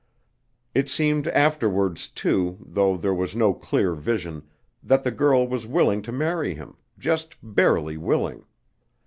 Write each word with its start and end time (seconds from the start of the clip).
It 0.73 0.89
seemed 0.89 1.27
afterwards 1.27 2.07
too, 2.07 2.57
though 2.65 2.97
there 2.97 3.13
was 3.13 3.35
no 3.35 3.53
clear 3.53 3.93
vision, 3.93 4.41
that 4.81 5.03
the 5.03 5.11
girl 5.11 5.47
was 5.47 5.67
willing 5.67 6.01
to 6.01 6.11
marry 6.11 6.55
him, 6.55 6.75
just 6.97 7.37
barely 7.43 7.97
willing. 7.97 8.45